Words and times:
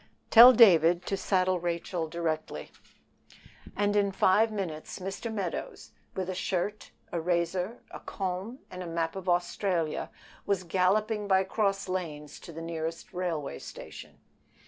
"Tell 0.31 0.51
David 0.51 1.05
to 1.05 1.15
saddle 1.15 1.59
Rachel 1.59 2.07
directly." 2.07 2.71
And 3.75 3.95
in 3.95 4.11
five 4.11 4.51
minutes 4.51 4.97
Mr. 4.97 5.31
Meadows, 5.31 5.91
with 6.15 6.27
a 6.27 6.33
shirt, 6.33 6.89
a 7.11 7.21
razor, 7.21 7.83
a 7.91 7.99
comb, 7.99 8.57
and 8.71 8.81
a 8.81 8.87
map 8.87 9.15
of 9.15 9.29
Australia, 9.29 10.09
was 10.43 10.63
galloping 10.63 11.27
by 11.27 11.43
cross 11.43 11.87
lanes 11.87 12.39
to 12.39 12.51
the 12.51 12.63
nearest 12.63 13.13
railway 13.13 13.59
station. 13.59 14.17